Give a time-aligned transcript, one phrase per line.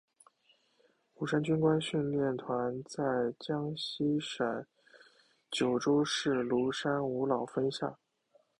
[1.15, 3.03] 庐山军官训练团在
[3.39, 4.65] 江西省
[5.51, 7.99] 九江市庐山五老峰下。